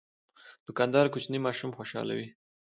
دوکاندار 0.67 1.05
کوچني 1.13 1.39
ماشومان 1.45 1.75
خوشحالوي. 1.77 2.27